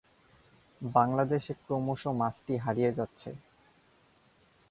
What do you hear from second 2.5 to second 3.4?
হারিয়ে যাচ্ছে।